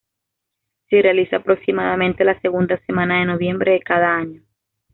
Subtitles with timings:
[0.89, 4.41] Se realiza aproximadamente la segunda semana de noviembre de cada año.